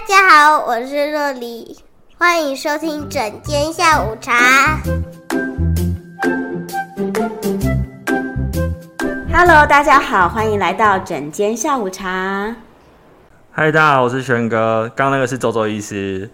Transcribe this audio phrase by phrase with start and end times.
[0.00, 1.76] 大家好，我是若黎，
[2.16, 4.80] 欢迎收听整间下午茶。
[9.30, 12.56] Hello，大家好，欢迎来到整间下午茶。
[13.52, 14.90] 嗨，大家好，我是轩哥。
[14.96, 16.30] 刚刚那个是周周医师。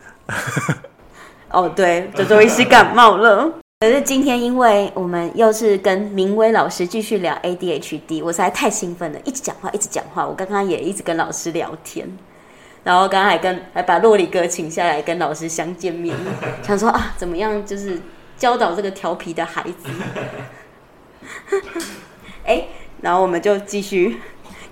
[1.50, 3.52] 哦，对，周周医师感冒了。
[3.80, 10.24] 可是今天，因为我们又是跟明威老师继续聊 ADHD，我实在太兴奋了，一直讲话，一直讲话。
[10.24, 12.08] 我刚刚也一直跟老师聊天，
[12.86, 16.16] 然后刚刚还跟还把洛里哥请下来跟老师相见面，
[16.62, 18.00] 想说啊，怎么样，就是
[18.36, 19.88] 教导这个调皮的孩子。
[22.46, 22.68] 哎，
[23.02, 24.20] 然后我们就继续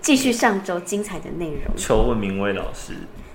[0.01, 1.75] 继续上周精彩的内容。
[1.77, 2.93] 求问明威老师。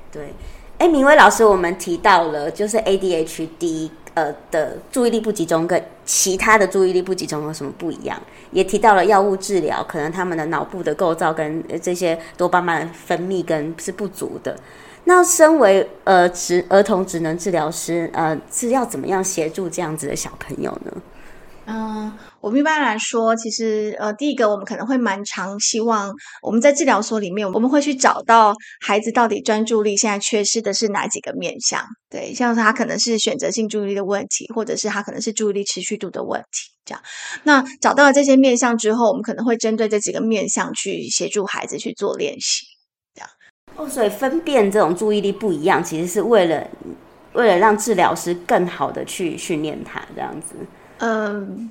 [0.10, 0.34] 对，
[0.80, 3.92] 哎，明威老师，我们提到了就是 ADHD。
[4.16, 8.20] 呃的注意力不集中跟其他的注意力不集中有什么不一样？
[8.52, 14.58] 也提到了药物治疗，可能他们的脑部的构造跟这些多巴胺分泌跟是不足的。
[15.06, 20.92] 那身为呃职儿童职能治疗师，呃是要怎么样协助这样子的小朋友呢？
[21.68, 22.12] 嗯，
[22.42, 31.84] 我们一般来说，其实呃，第一个我们可能会蛮常希望我们在治疗所里面，我们会去找到孩子到底专注力现在缺失的是哪几个面向。
[32.10, 36.72] 对，像是他可能是选择性注意力的问题，或者是他可能是注意力持续度的问题。
[36.86, 37.04] 这样，
[37.44, 42.66] 那找到了这些面向之后，我们可能会针对这几个面向去协助孩子去做练习。
[43.14, 43.30] 这样
[43.76, 46.68] 哦，所以分辨这种注意力不一样，其实是为了
[47.34, 50.56] 为了让治疗师更好的去训练他这样子。
[50.98, 51.70] 嗯，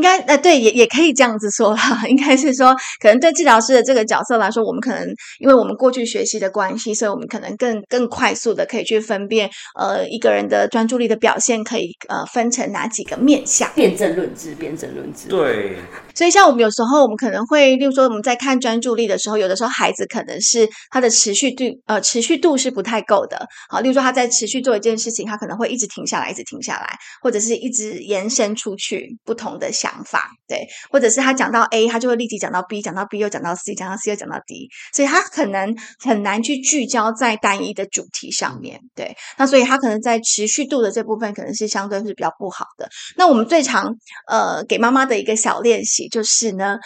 [0.00, 2.02] 应该呃，对，也也可以这样子说啦。
[2.08, 5.06] 应该是说，可能对治疗师的这个角色来说，我们可能
[5.38, 13.70] 因为我们过去学习的关系，所以我们可能更更快速的可以去分辨，呃，一个人的专注力的表现可以呃分成哪几个面向。
[13.74, 15.28] 辩证论治，辩证论治。
[15.28, 15.76] 对。
[16.14, 23.46] 所以，像我们有时候，我们可能会，例如说，我们在看专注力的时候，有的时候孩子可能是他的持续度，呃，持续度是不太够的。
[23.68, 39.16] 好，例如说他在持续做一件事情，他可能会一直停下来，一直停下来，或者是一直延伸出去不同的想想法，对，或者是他讲到 A，他就会立即讲到 B，讲到 B 又讲到 C，讲到 C 又讲到 D，所以他可能很难去聚焦在单一的主题上面，对。
[39.38, 42.88] 那所以他可能在持续度的这部分，可能是相对是比较不好的。
[43.16, 43.94] 那我们最常
[44.26, 46.08] 呃给妈妈的一个小练习。
[46.10, 46.76] 就是呢，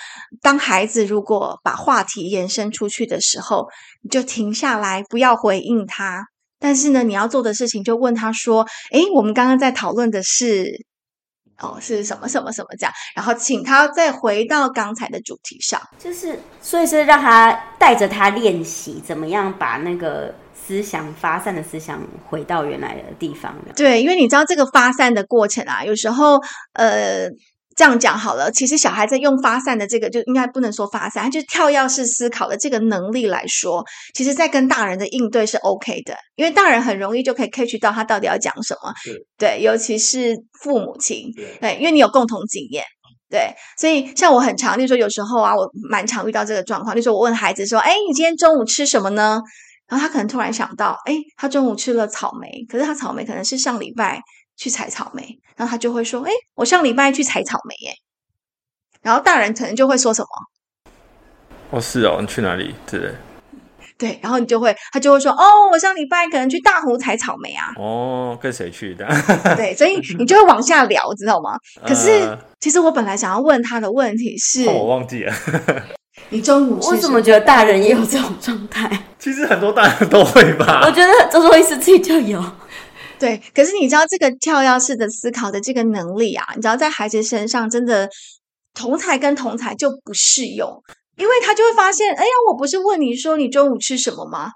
[0.43, 3.67] 当孩子如果把话题延伸出去的时候，
[4.03, 6.27] 你就停下来，不要回应他。
[6.59, 10.85] 但是呢，你要做的事情就问他说：“诶，我们刚刚在讨论的是
[11.59, 23.55] 哦，是什么什么什么这样？”然后请他再回到刚才的主题上，就是所以是让他带着他练习怎么样把那个思想发散的思想回到原来的地方。
[23.77, 26.41] 对，因为你知道这个发散的过程啊，有时候
[26.73, 27.29] 呃。
[27.77, 38.93] 这样讲好了，其实小孩在用发散的这个，就应该不能说发散，他就是跳跃式思考的这个能力来说，其实在跟大人的应对是 OK 的，因为大人很容易就可以 catch 到他到底要讲什么。
[39.37, 42.85] 对，尤其是父母亲，对，对，因为你有共同经验，
[43.29, 49.41] 对，所以像我很常，例如说有时候啊，我蛮常遇到这个状况，例如说我问孩子说：“哎，你今天中午吃什么呢？”
[49.89, 54.21] 然后他可能突然想到：“哎，他中午吃了草莓，可是他草莓可能是上礼拜。”
[54.57, 57.95] 去采草莓，然后他就会说：“哎，我上礼拜去采草莓耶。”
[59.03, 60.29] 然后大人可能就会说什么
[61.71, 63.15] ：“哦，是哦，你去哪里？”对
[63.97, 69.07] 对，然后你就会，他就会说：“哦，我上礼拜可能去大湖采草莓啊。”哦，跟谁去的？
[69.57, 71.57] 对，所以 你就会往下聊，知道吗？
[71.87, 75.33] 可是、呃、其实我本来想要问他的问题是，我忘记了。
[76.31, 78.91] 你中午我怎么觉得大人也有这种状态？
[79.19, 80.83] 其实很多大人都会吧。
[80.87, 82.43] 我觉得周周医师自己就有。
[83.19, 88.09] 对，可是你知道这个跳跃式的思考的这个能力啊，你知道在孩子身上真的
[88.75, 90.83] 同才跟同才就不适用，
[91.17, 94.51] 因为他就会发现，哎呀，我不是问你说你中午吃什么吗？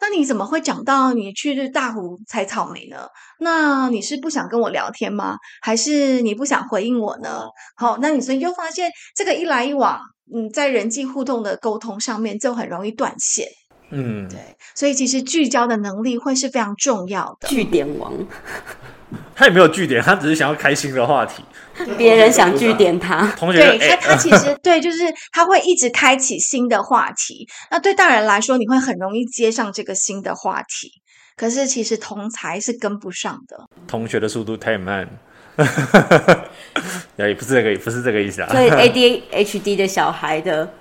[0.00, 3.06] 那你怎么会讲到你去大湖采草莓呢？
[3.38, 5.36] 那你是不想跟我聊天吗？
[5.62, 7.44] 还是你不想回应我呢？
[7.76, 10.00] 好，那你所以就发现这个一来一往，
[10.34, 13.46] 嗯，在人际互动的沟通上面就很容易断线。
[13.94, 14.38] 嗯，对，
[14.74, 17.46] 所以其实聚焦的能力会是非常重要的。
[17.46, 18.10] 据点王，
[19.36, 21.44] 他也没有据点，他只是想要开心的话题。
[21.98, 27.46] 别人想据点他，同学，对他，他其实对，就是他会一直开启新的话题。
[27.70, 30.90] 那对大人来说，你会很容易接上这个新的话题，
[31.36, 33.66] 可是其实同才是跟不上的。
[33.86, 35.06] 同学的速度太慢，
[37.16, 38.48] 也不是这个，也不是这个意思啊。
[38.48, 40.72] 所以 ADHD 的小孩的。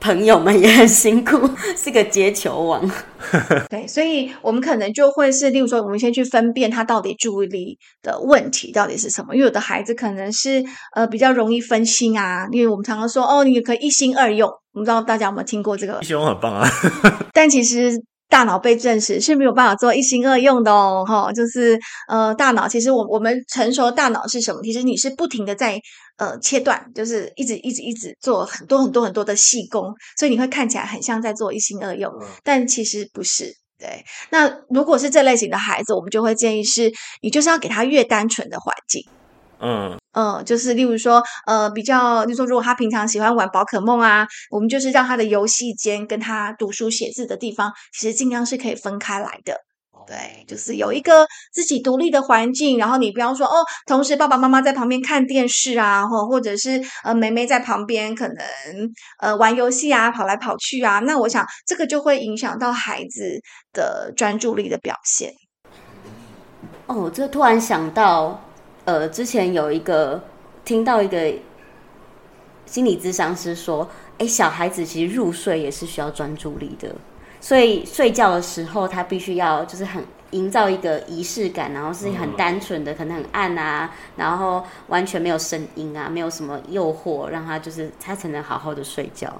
[0.00, 2.90] 朋友们也很辛苦， 是个接球王。
[3.68, 9.34] 对，所以我们可能就会是，例如说，我们先去分辨他到底注意力的问题到底是什么。
[9.34, 10.64] 因为有的孩子可能是
[10.94, 14.48] 呃比较容易分心啊，因为我们常常说哦，你可以一心二用。
[14.72, 15.98] 我不知道大家有没有听过这个？
[16.00, 16.68] 一心二用很棒啊。
[17.34, 17.92] 但其实
[18.28, 21.78] 大脑被证实是没有办法做一心二用的哦，哈，就是
[22.08, 24.60] 呃，大脑其实我我们成熟的大脑是什么？
[24.62, 25.80] 其实你是不停的在
[26.18, 32.12] 呃切断，就是一直一直一直做很多很多很多的细工，所以你会看起来很像在做一心二用，
[32.44, 33.54] 但其实不是。
[33.78, 36.92] 对，那如果是这类型的孩子，我们就会建议是，
[37.22, 39.04] 你就是要给他越单纯的环境。
[39.60, 49.54] 嗯嗯，就是例如说，呃，比较，就是说，如果他平常喜欢玩宝可梦啊，我们就是让他的游戏间跟他读书写字的地方，其实尽量是可以分开来的。
[50.08, 58.36] 对，就是有一个自己独立的环境，然后你不要说哦，同时爸爸妈妈在旁边看电视啊，或或者是呃，梅梅在旁边可能
[59.20, 63.40] 呃玩游戏啊，跑来跑去啊，那我想这个就会影响到孩子
[63.72, 65.32] 的专注力的表现。
[66.86, 68.42] 哦，这突然想到。
[68.88, 70.18] 呃，之前有一个
[70.64, 71.30] 听到一个
[72.64, 73.86] 心理咨商师说，
[74.16, 76.94] 哎，小孩子其实入睡也是需要专注力的，
[77.38, 89.30] 所以睡觉的时候他必须要就是很营造一个仪式感，然后是很单纯的，可能很暗啊，然后完全没有声音啊，没有什么诱惑，让他就是他才能好好的睡觉。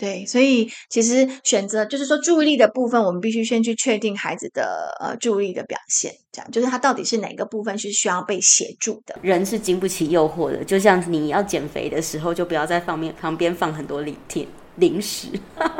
[0.00, 9.14] 对，所以其实选择就是说注意力的部分，我们必须先去确定孩子的呃注意力的表现，这样就是他到底是哪个部分是需要被协助的。
[9.20, 15.28] 人是经不起诱惑的，就像你要减肥的时候，就不要在旁边旁边放很多零甜零食。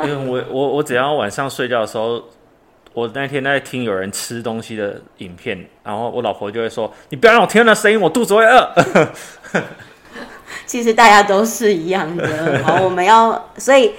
[0.03, 2.23] 因为我我我只要晚上睡觉的时候，
[2.93, 8.71] 我那天在听有人吃东西的影片，然后我老婆就会说：“你不要让我听到那声音，我肚子会饿。
[10.67, 13.91] ”其实大家都是一样的，好，我们要所以。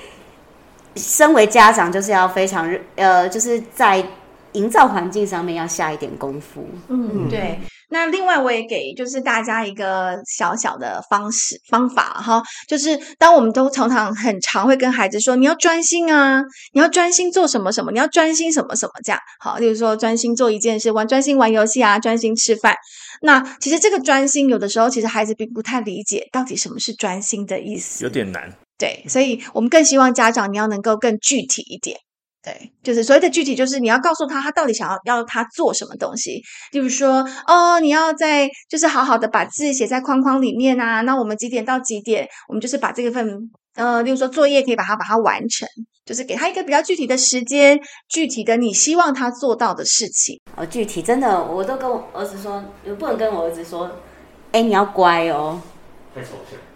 [0.96, 4.04] 身为家长，就是要非常呃，就是在
[4.52, 6.66] 营造环境上面要下一点功夫。
[6.88, 7.58] 嗯，对。
[7.88, 16.42] 那另外，我也给就是大家一个小小的方式方法哈，就是当我们都常常很常会跟孩子说，你要专心啊，
[16.72, 19.20] 你要专心做什么什么，你要专心什么什么这样。
[19.40, 22.74] 好，例如说专心做一件事，玩专心玩游戏啊，专心吃饭。
[23.20, 28.50] 那其实这个专心，有的时候其实孩子并不太理解到底什么是专心的意思，有点难。
[28.78, 31.96] 对，所以我们更希望家长你要能够更具体一点。
[32.44, 36.42] 对，就是所谓的具体，就是你要告诉他他到底想要要他做什么东西。
[36.72, 41.02] 例如说，哦，你要在就是好好的把字写在框框里面啊。
[41.02, 42.26] 那我们几点到几点？
[42.48, 45.68] 我们就是把这个份呃，例如说作业可以把它把它完成，
[46.04, 47.78] 就是给他一个比较具体的时间，
[48.08, 50.40] 具体的你希望他做到的事情。
[50.56, 53.88] 哦，具体真的，我都跟我儿子说，你不能跟我儿子说，
[54.50, 55.62] 哎，你要乖哦。
[56.12, 56.30] 太丑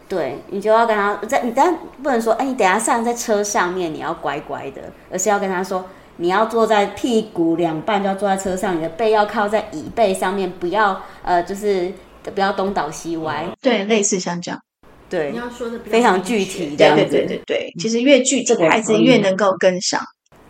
[0.09, 5.85] 对，你就要跟他在，你但不能说，哎，你等下上在车上面，你要乖乖的，而是要跟他说，
[6.19, 11.93] 你要坐在屁股两半，就要坐在车上，你的背要靠在椅背上面，不要呃，就是
[12.35, 13.47] 不要东倒西歪。
[13.61, 14.61] 对，类似像这样。
[15.09, 17.05] 对，你要说的非常具体，这样子。
[17.05, 20.01] 对对对对，其实越具体，孩子越能够跟上，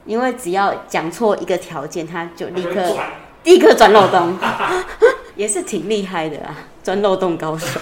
[0.05, 2.95] 因为只要讲错一个条件，他就立刻
[3.45, 4.37] 立刻钻漏洞，
[5.35, 7.81] 也是挺厉害的啊，钻漏洞高手。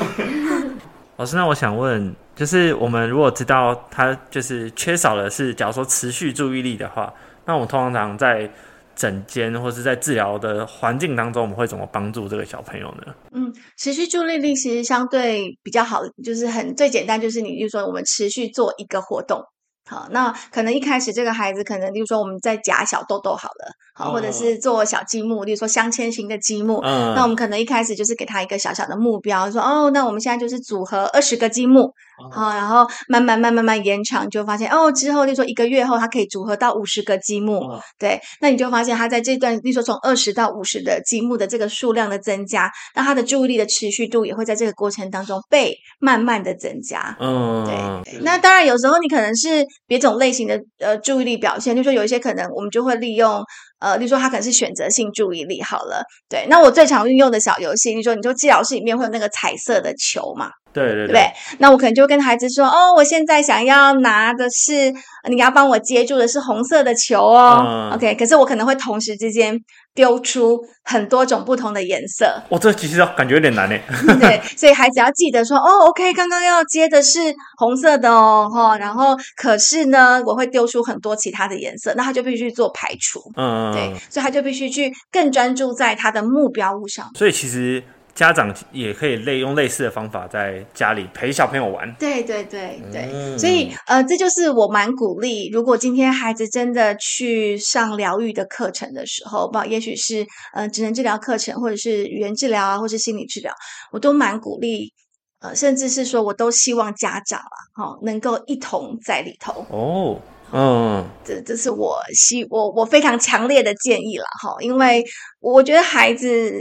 [1.16, 7.12] 老师，那我想问，就是我们如果知道他就是缺少的是，假如说持续注意力的话，
[7.44, 8.50] 那我们通常在
[8.96, 13.14] 诊间或是在治疗的环境当中，我们会怎么帮助这个小朋友呢？
[13.32, 19.40] 嗯，持续注意力其实相对比较好，就是很最简单，就是你就说我们持续做一个活动。
[19.86, 26.78] 好，那可能一开始这个孩子可能，例如说我们在夹小豆豆好了，好，或者是做小积木，例如说镶嵌型的积木。
[26.78, 31.92] 嗯，那我们可能一开始就是给他一个小小的目标，说哦，那我们现在就是组合二十个积木。
[32.30, 37.58] 好，然后慢慢慢慢慢延长，就发现哦，之后就说一个月后，它可以组合到五十个积木。
[37.58, 47.16] 哦、对，那你就发现他在这段，例如说从二十到五十的积木的这个数量的增加，那他的注意力的持续度也会在这个过程当中被慢慢的增加。
[47.20, 48.22] 嗯，对，对。
[48.22, 53.42] 那当然有时候你可能是别种类型的呃注意力表现，就是说有一些可能我们就会利用
[53.84, 56.02] 呃，例如说他可能是选择性注意力好了。
[56.28, 60.48] 对，那我最常运用的小游戏，例如说你说治疗室里面会有那个彩色的球嘛。
[60.72, 64.92] 对对对，对，对，那我可能就跟孩子说，哦，我现在想要拿的是，
[65.30, 67.64] 你要帮我接住的是红色的球哦。
[67.64, 69.56] 嗯、OK，可是我可能会同时之间
[69.94, 72.42] 丢出很多种不同的颜色。
[72.48, 73.78] 我、哦、这其实感觉有点难呢。
[74.20, 77.18] 对， 所以孩子要记得说，哦，OK，刚刚要接的是
[77.56, 83.20] 红色的哦，哈，然后可是呢，我会丢出很多其他的颜色，那他就必须做排除。
[83.36, 87.10] 嗯，对，所以他就必须去更专注在他的目标物上。
[87.14, 87.82] 所以其实。
[88.14, 91.92] 家长也可以类用类似的方法在家里陪小朋友玩。
[91.98, 95.50] 对对对对，嗯、所以呃，这就是我蛮鼓励。
[95.50, 103.52] 如果今天孩子真的去上疗愈的课程的时候，不，也许是呃，职能治疗课程，或者是语言治疗啊，或是心理治疗，
[103.90, 104.92] 我都蛮鼓励。
[105.40, 109.66] 呃，甚至是说，我都希望家长啊，哈、哦，能够一同在里头。
[109.70, 110.20] 哦。
[110.56, 115.02] 嗯，这这是我希我我非常强烈的建议了哈，因为
[115.40, 116.52] 我觉得孩子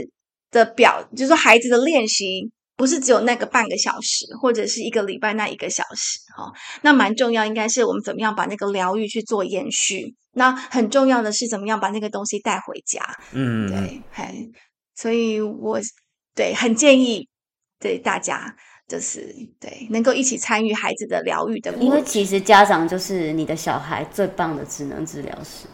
[0.54, 2.50] 的表，就是说孩子的练习。
[2.76, 7.46] 不是只有那个半个小时，或者是一个礼拜那一个小时，哈，那蛮重要。
[7.46, 10.12] 应该是我们怎么样把那个疗愈去做延续。
[10.32, 13.00] 那很重要的是怎么样把那个东西带回家。
[13.30, 14.50] 嗯，对，嘿，
[14.96, 15.78] 所以我
[16.34, 17.28] 对很建议
[17.78, 18.52] 对大家，
[18.88, 21.72] 就是对能够一起参与孩子的疗愈的。
[21.74, 25.68] 因为其实家长就是你的小孩最棒的职能治疗师。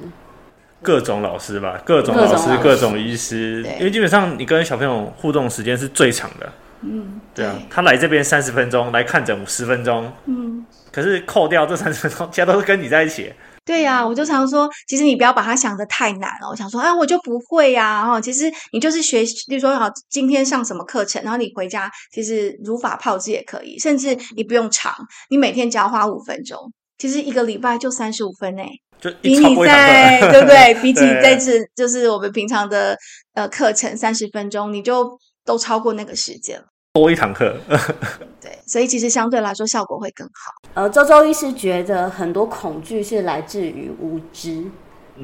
[0.83, 6.53] 各种老师吧，各种老师，各种，医师，因为基本上你跟小朋友互动时间是最长的。
[6.83, 10.11] 嗯，对啊，他来这边三十分钟，来看诊十分钟。
[10.25, 13.31] 嗯，可是扣掉这三十分钟， 其他都是跟你在一起。
[13.67, 16.49] 对呀、啊，我就常说，其实你不要把它想得太难了。
[16.49, 24.95] 我想说，哎，我就不会呀，哈，其实你就是学，比如说，好，今天上什么课程，然后你回家，其实如法炮制也可以，甚至你不用长，
[25.29, 28.67] 你每天只要花五分钟，其实一个礼拜就三十五分诶，
[29.00, 30.75] 就比你在对不对？
[30.83, 32.97] 比起这次就是我们平常的
[33.35, 35.19] 呃课程三十分钟，你就。
[35.42, 37.57] 都超过那个时间了，多一堂课，
[38.40, 40.52] 对，所以其实相对来说效果会更好。
[40.75, 44.62] 呃，周周医师觉得很多恐惧是来自于无知。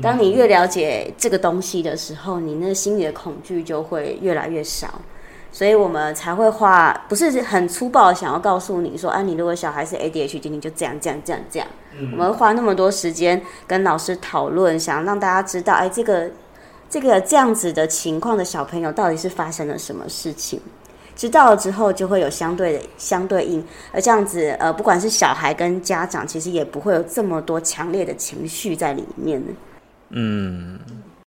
[0.03, 5.01] 当你越了解这个东西的时候，你那心里的恐惧就会越来越少。
[5.57, 11.67] 所以我们才会花，不是很粗暴的想要告诉你说，啊，你如果小孩是 ADHD，你就这样这样这样这样。
[11.99, 16.31] 嗯、我们花那么多时间跟老师讨论，想让大家知道，哎，这个。
[16.89, 20.61] 这个这样子的情况的小朋友到底是发生了什么事情？
[21.17, 29.43] 知道了之后就会有相对的相对应，而这样子呃，不管是小孩跟家长，其实也不会有这么多强烈的情绪在里面。
[30.11, 30.79] 嗯，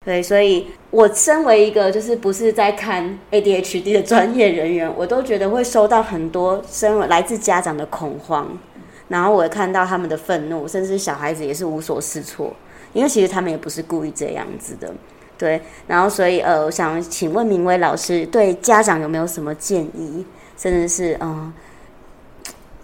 [0.04, 8.56] 对，所以我身为一个就是不是在看 ADHD 的专业人员，我都觉得会收到很多身为来自家长的恐慌，
[9.08, 12.50] 然后我会看到他们的愤怒，甚至小孩子也是无所适从，
[12.94, 14.90] 因为其实他们也不是故意这样子的。
[15.36, 20.24] 对，然后所以呃，我想请问明威老师，对家长有没有什么建议，
[20.56, 21.52] 甚至是嗯。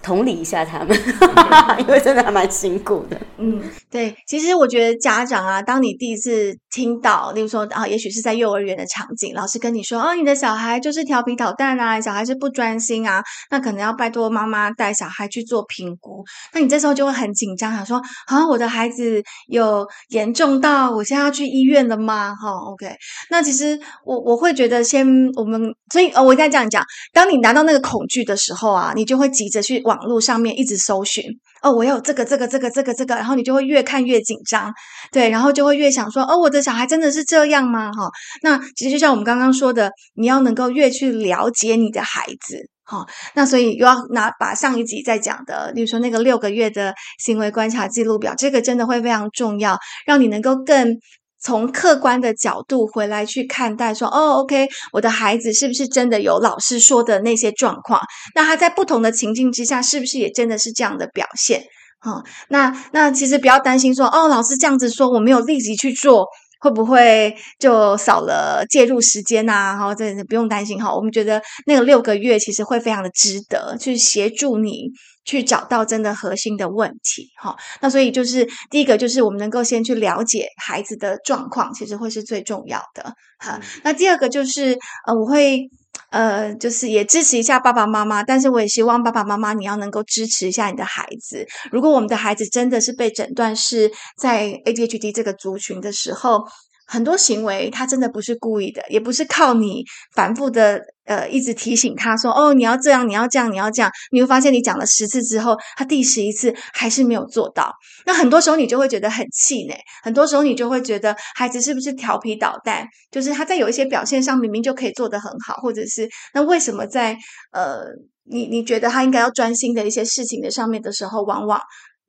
[0.05, 0.95] 同理一下他们，
[1.81, 3.19] 因为真的还蛮辛苦的。
[3.39, 3.59] 嗯，
[3.91, 16.23] 对，其实我觉得家长啊，当你第一次听到，例如说啊，也许是在幼儿园的场景，老师跟你说，哦，你的小孩就是调皮捣蛋啊，小孩是不专心啊，那可能要拜托妈妈带小孩去做评估。
[16.53, 17.97] 那你这时候就会很紧张，想说，
[18.27, 22.35] 啊，我的孩子有严重到我现在要去医院了吗？
[22.35, 22.95] 哈，OK。
[23.31, 29.94] 那其实我我会觉得先，先我们，所以呃，我应该这样讲，当你拿到那个恐惧的时候啊，你就会急着去往。
[29.95, 31.25] 网络上面一直搜寻
[31.63, 34.73] 哦，我要有这个这个这个这个这个，然后你就会越看越紧张，
[35.11, 37.91] 对，然后就会越想说哦，我的小孩真的是这样吗？
[37.93, 38.11] 哈，
[38.43, 50.99] 那其实就像我们刚刚说的，你要能够越去了解你的孩子，哈，那所以又要拿把上一集在讲的，例如说那个六个月的行为观察记录表，这个真的会非常重要，让你能够更。
[51.45, 58.01] 从客观的角度回来去看待说，哦，OK，我的孩子是不是真的有老师说的那些状况？
[58.35, 61.63] 那他在不同的情境之下，是不是也真的是这样的表现？
[62.05, 66.27] 哦，那那其实不要担心说，哦，老师这样子说，我没有立即去做，
[66.61, 69.77] 会不会就少了介入时间呐？
[69.79, 70.95] 哈，这不用担心哈。
[70.95, 74.91] 我们觉得那个六个月其实会非常的值得去协助你。
[75.25, 83.61] 去找到真的核心的问题，哈，那所以就是第一个就是我们能够先去了解孩子的状况，其实会是最重要的，哈。
[83.83, 85.69] 那第二个就是呃，我会
[86.11, 91.47] 呃，就是也支持一下爸爸妈妈，但是我也希望爸爸妈妈你要能够支持一下你的孩子。
[91.73, 96.45] 如果我们的孩子真的是被诊断是在 ADHD 这个族群的时候，
[96.87, 99.83] 很多行为他真的不是故意的，也不是靠你
[100.15, 107.73] 反复的呃一直提醒他说哦，你要这样，你要这样，你要这样，你会发现你讲了十次之后，他第十一次还是没有做到。
[108.07, 112.87] 那很多时候你就会觉得很气馁，很多时候你就会觉得孩子是不是调皮捣蛋？
[113.11, 117.17] 就是他在有一些表现上明明就可以做得很好，或者是那为什么在
[117.53, 117.85] 呃
[118.25, 121.59] 你你觉得他应该要专心的一些事情的上面的时候，往往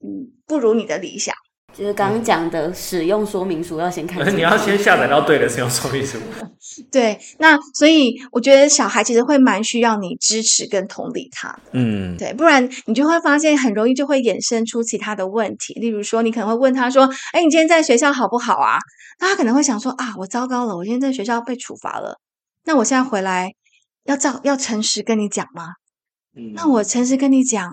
[0.04, 1.34] 嗯不如你的理想。
[1.78, 6.18] 就是刚刚讲的使用说明书要先看， 你要先下载到对的使用说明书。
[6.90, 15.74] 对，那所以我觉得小孩其实会蛮需要你支持跟同理他的，嗯，对，不然你就会发现很容易就会衍生出其他的问题。
[15.76, 18.78] 例如说，你可能会问他说：“哎，你今天在学校好不好啊？”
[19.20, 22.20] 那他可能会想说：“啊，我糟糕了，我今天在学校被处罚了。
[22.64, 23.52] 那我现在回来
[24.06, 25.68] 要照要诚实跟你讲吗？
[26.38, 27.70] 嗯，那我诚实跟你讲。”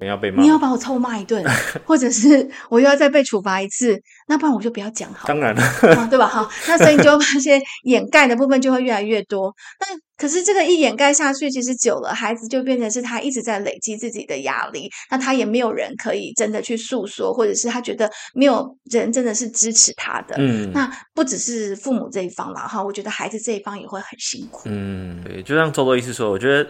[0.00, 1.44] 你要被骂，你要把我臭骂一顿，
[1.86, 3.96] 或者是我又要再被处罚一次，
[4.28, 5.28] 那不然我就不要讲好了。
[5.28, 6.26] 当然了，对吧？
[6.26, 9.54] 哈， 那所以你就发现掩盖的部分就会越来越多。
[9.80, 9.86] 那
[10.16, 20.36] 可是这个一掩盖下去，其实久了，孩子就变成是他一直在累积自己的压力，那他也没有人可以真的去诉说，或者是他觉得没有人真的是支持他的。
[20.38, 24.62] 嗯，那不只是父母这一方了哈，我觉得孩子这一方也会很辛苦。
[24.66, 26.68] 嗯，对，就像周周医师说，我觉得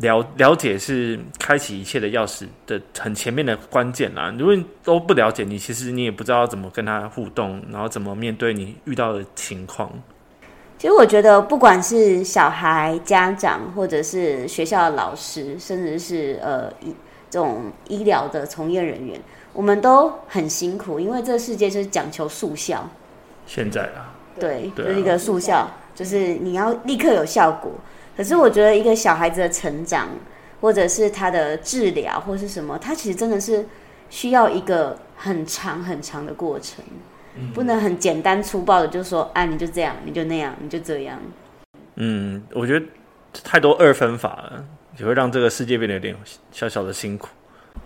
[0.00, 4.32] 了了解是开启一切的钥匙的很前面的关键啦。
[4.38, 9.90] 如果你都不了解，你其实你也不知道怎么跟他互动，然后怎么面对你遇到的情况。
[10.78, 16.94] 其实我觉得，不管是小孩、家长，或者是学校的老师，甚至是呃医
[17.28, 19.20] 这种医疗的从业人员，
[19.52, 22.88] 我们都很辛苦，因为这个世界就是讲求速效。
[23.44, 27.72] 现在啊，对，就是一个速效，就是你要立刻有效果。
[28.18, 30.08] 可是我觉得，一个小孩子的成长，
[30.60, 33.64] 或者是他的治疗，或是什么，他其实真的是
[34.10, 36.84] 需要一个很长很长的过程。
[37.54, 41.16] 不能很简单粗暴的就说，啊，你就这样，你就那样，你就这样。
[41.94, 42.84] 嗯，我觉得
[43.44, 44.64] 太多二分法了，
[44.98, 46.16] 也会让这个世界变得有点
[46.50, 47.28] 小小的辛苦。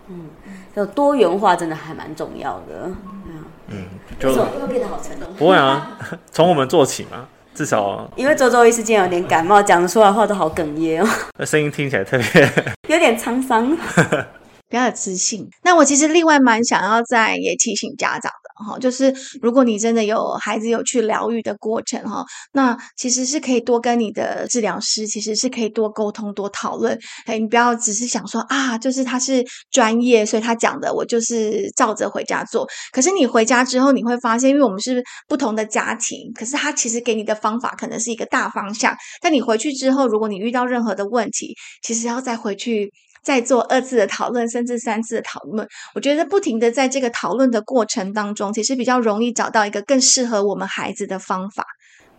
[0.07, 0.29] 嗯，
[0.73, 2.89] 有多元化真的还蛮重要的。
[3.27, 3.85] 嗯，嗯
[4.19, 5.31] 就又变得好沉重。
[5.35, 5.99] 不会啊，
[6.31, 8.09] 从我们做起嘛，至少。
[8.15, 11.07] 因为周周医师今天有点感冒，讲出来话都好哽咽哦。
[11.37, 12.49] 那声音听起来特别
[12.87, 13.77] 有点沧桑，
[14.73, 15.47] 比较有自信。
[15.61, 18.65] 那我其实另外蛮想要再也提醒家长的。
[18.65, 26.97] 哈，就是如果你真的有孩子有去疗愈的过程哈，那其实是可以多跟你的治疗师，其实是可以多沟通、多讨论。
[27.25, 32.67] 哎，你不要只是想说啊，就是他是专业，所以他讲的我就是照着回家做。
[32.91, 38.95] 可是你回家之后，你会发现，因为我们是不同的家庭，可是他其实给你的方法可能是一个大方向。
[39.21, 42.91] 但你回去之后，如果你遇到任何的问题，其实要再回去。
[43.23, 51.65] 再做二次的讨论，甚至三次的讨论，我觉得不停的在这个讨论的过程当中，其实比较容易找到一个更适合我们孩子的方法。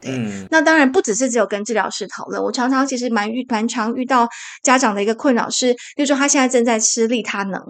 [0.00, 4.28] 对，嗯、那当然不只是只有跟治疗师讨论，我常常其实蛮遇蛮常遇到
[4.62, 7.60] 家长的一个困扰是，比如说他现在正在吃利他能，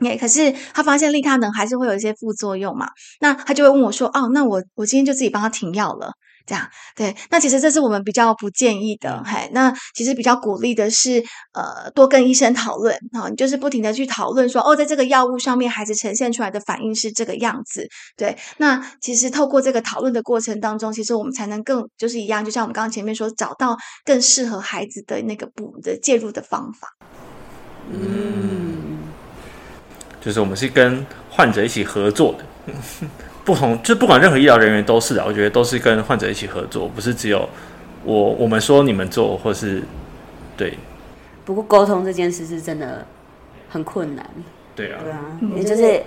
[0.00, 2.88] 哎，可是他发现利他能还是会有一些副作用嘛，
[3.20, 6.12] 那他就会问我说，哦，那我我今天就自己帮他停药了。
[6.48, 9.50] 这样对，那其实这是我们比较不建议的，嘿。
[9.52, 11.20] 那其实比较鼓励的是，
[11.52, 18.38] 呃，多跟医生讨论啊，你就是不停的去讨论说，哦，在这个药物上面，孩子呈现出来的反应是这个样子，对。
[18.58, 26.86] 那其实透过这个讨论的过程当中，其实我们才能更就是一样，就像我们刚刚前面说，找到更适合孩子的那个补的介入的方法。
[27.90, 28.75] 嗯，
[30.26, 32.74] 就是我们是跟患者一起合作的。
[33.44, 37.48] 不同，就不管任何医疗人员都是的，我觉得都是跟患者一起合作，不是只有
[38.02, 39.84] 我我们说你们做，或是
[40.56, 40.76] 对。
[41.44, 43.06] 不过沟通这件事是真的
[43.70, 44.28] 很困难。
[44.74, 45.20] 对啊，对啊，
[45.54, 46.02] 也就是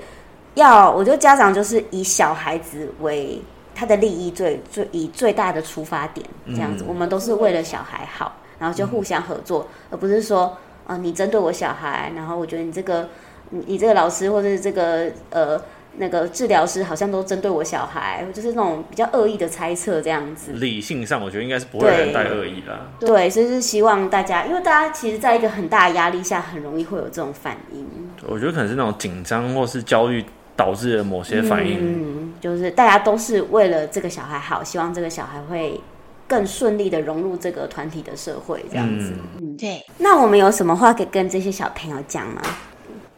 [0.56, 3.42] 要，我觉得家长就是以小孩子为
[3.74, 10.48] 他的利益最最以最大的出发点，这样子，嗯、我们都是为了小孩好，然后就互相合作，嗯、而不是说
[10.86, 13.08] 啊、呃，你针对我小孩，然后我觉得你这个
[13.50, 15.62] 你你这个老师或者是这个呃。
[15.98, 20.52] 那个治疗师好像都针对我小孩，就是那种比较恶意的猜测这样子。
[20.54, 22.80] 理性上，我觉得应该是不会有人带恶意的。
[23.00, 27.86] 对，所以是希望大家，因为大家其实在一个很大的压力下，很容易会有这种反应。
[28.28, 30.24] 我觉得可能是那种紧张或是焦虑
[30.56, 31.80] 导致的某些反应。
[31.82, 35.82] 嗯，就是大家都是为了这个小孩好，希望这个小孩会
[36.28, 39.12] 更顺利的融入这个团体的社会这样子。
[39.42, 39.84] 嗯，对。
[39.98, 42.42] 那我们有什么话可以跟这些小朋友讲吗？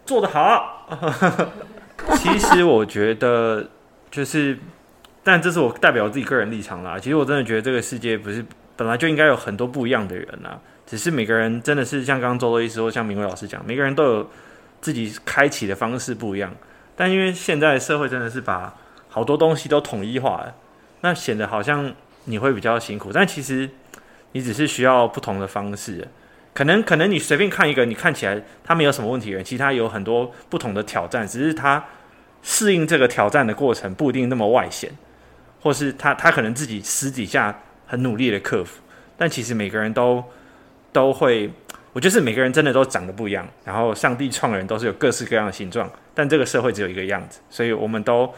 [0.05, 0.87] 做得好。
[2.15, 3.65] 其实我觉得，
[4.09, 4.57] 就是，
[5.23, 6.97] 但这是我代表我自己个人立场啦。
[6.97, 8.43] 其实我真的觉得这个世界不是
[8.75, 14.29] 本来就应该有很多不一样的人啦，只是每个人真的是像刚刚周周医师或像明伟老师讲，每个人都有
[14.81, 16.51] 自己开启的方式不一样。
[16.95, 18.73] 但因为现在社会真的是把
[19.07, 20.55] 好多东西都统一化了，
[21.01, 21.93] 那显得好像
[22.25, 23.69] 你会比较辛苦，但其实
[24.31, 26.07] 你只是需要不同的方式。
[26.53, 31.83] 可能可能你随便看一个，你看起来他没有什么问题，其他有很多不同的挑战，只是他
[32.41, 34.91] 适应这个挑战的过程不一定那么外显，
[35.61, 38.81] 或是他他可能自己私底下很努力的克服，
[39.17, 40.23] 但其实每个人都
[40.91, 41.49] 都会，
[41.93, 48.33] 我觉得是每个人真的都长得不一样，然后上帝创人都是有各式各样的形状，但这个社会只有一个样子，所以我们都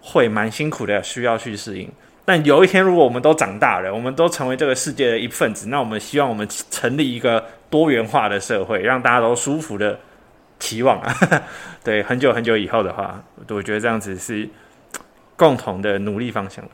[0.00, 1.88] 会蛮辛苦的，需要去适应。
[2.24, 9.98] 但有一天，如果我们都长大了，我们都成为这个世界的一份子，那我们希望我们成立一个多元化的社会，让大家都舒服的
[10.60, 11.12] 期望啊。
[11.82, 14.48] 对，很久很久以后的话，我觉得这样子是
[15.36, 16.64] 共同的努力方向。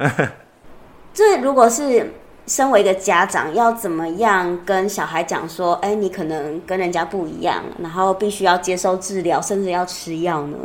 [1.15, 2.13] 这如果是
[2.47, 10.57] 身为一个家长，要怎么样跟小孩讲说，哎，你可能跟人家不一样，然后必须要接受治疗，甚至要吃药呢？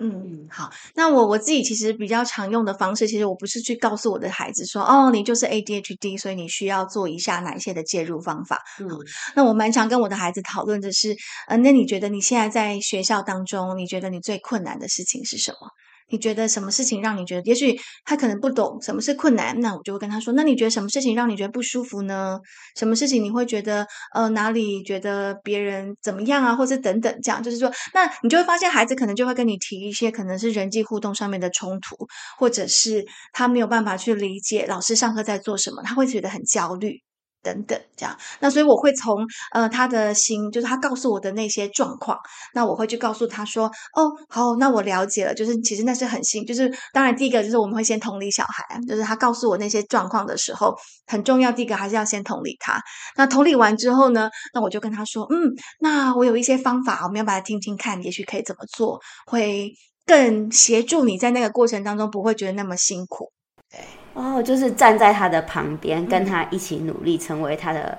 [0.00, 0.70] 嗯，好。
[0.94, 8.62] 那我我自己其实比较常用的方式，其实我不是去告诉我的孩子说，哦，你就是 ADHD，所以你需要做一下哪一些的介入方法。
[8.80, 8.86] 嗯，
[9.34, 11.16] 那我蛮常跟我的孩子讨论的是，
[11.48, 15.68] 呃，那你觉得你现在在学校当中，你觉得你最困难的事情是什么？
[16.10, 22.38] 你觉得什么事情让你觉得，也许他可能不懂什么是困难，那我就会跟他说，那你觉得什么事情让你觉得不舒服呢？
[22.76, 31.96] 什么事情你会觉得呃哪里觉得别人怎么样啊，或者等等这样，就是说，那你就会发现孩子可能就会跟你提一些可能是人际互动上面的冲突，
[32.38, 37.02] 或者是他没有办法去理解老师上课在做什么，他会觉得很焦虑。
[37.48, 42.18] 等等，这样，那所以我会从呃他的心，就是他告诉我的那些状况，
[42.52, 50.74] 那我会去告诉他说，哦，好，那我了解了，就是其实那是很新，就是当然第一个就是我们会先同理小孩，就是他告诉我那些状况的时候，
[51.06, 52.78] 很重要，第一个还是要先同理他。
[53.16, 59.72] 那同理完之后呢，那我就跟他说，嗯，那我有一些方法，我们要把它听听看，也许可以怎么做，会
[60.04, 63.32] 更协助你在那个过程当中不会觉得那么辛苦。
[63.70, 63.80] 对。
[64.14, 67.98] 哦，就是站在他的旁边，跟他一起努力，成为他的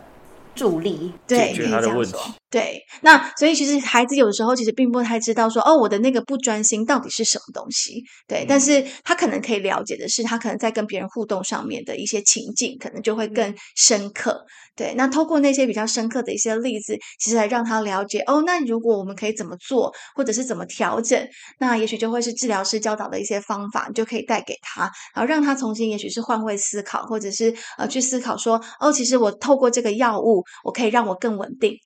[0.55, 2.33] 助力，解决他的问题。
[2.51, 8.03] 对，那所以其实孩子有的时候其实并不太知道说，哦，我的那个不专心到底是什么东西。
[8.27, 14.43] 对，嗯、但是他可能可以了解的是，他可能在跟别人互动上面的一些情境，可能就会更深刻。
[14.75, 21.27] 对，那透过那些比较深刻的一些例子，其实来让他了解，哦，那如果我们可以怎么做，或者是怎么调整，
[21.59, 31.77] 那也许就会是治疗师教导的一些方法，你就可以带给他，然后让他重新，也许是换位思考，或者是呃去思考说，哦，其实我透过这个药物，我可以让我更稳定。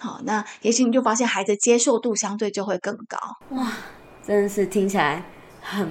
[0.00, 3.18] 好，那也许你就发现孩子接受度相对就会更高。
[3.50, 3.70] 哇，
[4.26, 5.22] 真的是听起来
[5.60, 5.86] 很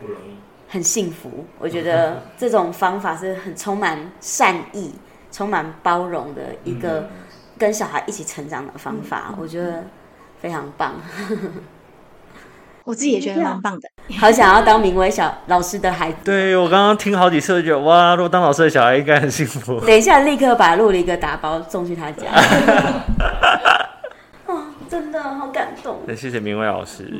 [0.00, 0.34] 不容易，
[0.66, 1.44] 很幸福。
[1.58, 4.94] 我觉得 这种方法是很充满善意、
[5.30, 7.06] 充满包容的一个
[7.58, 9.26] 跟小孩一起成长的方法。
[9.32, 9.84] 嗯、我觉得
[10.40, 10.94] 非常棒。
[12.84, 16.18] 我自己也觉得蛮棒的， 好想要当明威小老师的孩子。
[16.24, 19.80] 对，我刚刚听好几次，就觉得哇，如果当老师的小孩应该很幸福。
[19.80, 22.24] 等一下，立刻把陆离哥打包送去他家。
[24.46, 26.00] 哦，真的好感动。
[26.14, 27.10] 谢谢明威老师，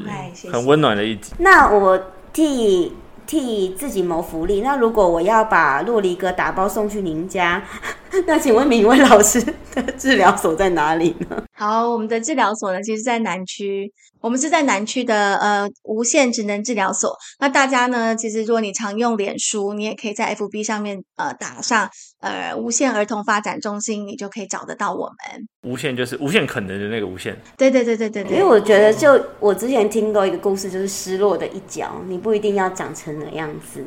[0.52, 1.32] 很温暖的一集。
[1.38, 1.98] 那我
[2.32, 2.92] 替。
[3.26, 4.60] 替自己谋福利。
[4.60, 7.62] 那如果我要把洛黎哥打包送去您家，
[8.26, 9.40] 那请问明威老师
[9.74, 11.42] 的治疗所在哪里呢？
[11.52, 13.92] 好，我们的治疗所呢，其实在南区。
[14.20, 17.14] 我们是在南区的呃无线职能治疗所。
[17.40, 21.90] 那大家呢，其实如果你常用脸书，你也可以在 FB 上面呃打上
[22.24, 25.46] 呃无限儿童发展中心，你就可以找得到我们。
[25.62, 27.36] 无限就是无限可能的那个无限。
[27.56, 28.32] 对对对对对对。
[28.32, 33.84] 因为我觉得，就我之前听过一个故事，就是失落的一角，你不一定要长成那样子，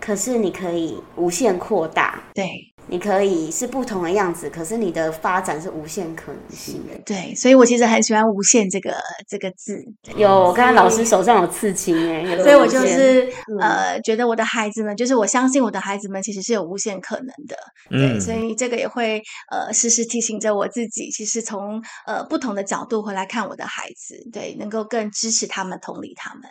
[0.00, 2.22] 可是你可以无限扩大。
[2.32, 2.48] 对。
[2.86, 6.98] 你可以是不同的样子，可是你的发展是无限可能性的。
[7.04, 8.92] 对，所以我其实很喜欢“无限”这个
[9.28, 9.80] 这个字。
[10.16, 17.56] 有，我看到老师手上有刺青哎，所以我就是呃，觉得我的孩子们，就是我相信我的孩子们其实是有无限可能的。
[17.88, 26.42] 对，嗯、所以这个也会呃时时提醒着我自己，其实从呃不同的角度回来看我的孩子，对，能够更支持他们、同理他们。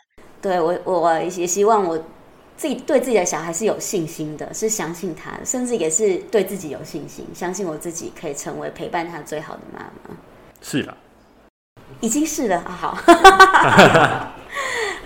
[0.41, 2.01] 对我，我也希望我。
[2.59, 10.17] 自己对自己的小孩是有信心的，是相信他的，甚至也是对自己有信心，相信我自己可以成为陪伴他最好的妈妈。
[10.61, 10.93] 是的，
[12.01, 12.69] 已经是了啊！
[12.69, 14.33] 好。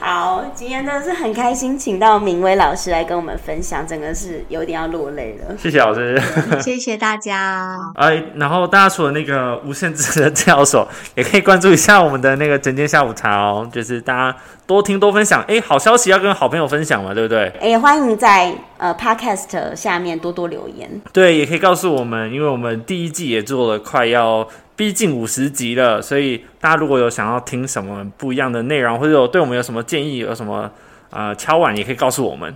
[0.05, 5.55] 好，今天真的是很开心，请到明威老师来跟我们分享，整个是有点要落泪了。
[5.57, 6.21] 谢谢老师，
[6.59, 7.79] 谢谢大家。
[7.95, 10.85] 哎，然后大家除了那个无限制的治疗所，
[11.15, 14.37] 也可以关注一下我们的那个整间下午茶哦，就是大家
[14.67, 15.41] 多听多分享。
[15.47, 17.47] 哎，好消息要跟好朋友分享嘛，对不对？
[17.61, 21.01] 哎，欢迎在呃 Podcast 下面多多留言。
[21.13, 24.45] 对，也可以告诉我们，因为我们第一季也做了快要。
[24.75, 30.71] 毕竟五十集了，所以大家如果有想要听什么不一样的内容，或者有对我们有什么建议，有什么
[31.11, 32.55] 呃敲碗，也可以告诉我们。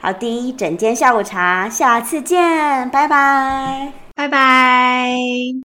[0.00, 5.16] 好的，整间下午茶，下次见，拜拜，拜拜。